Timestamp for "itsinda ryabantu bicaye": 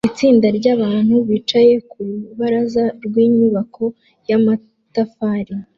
0.09-1.73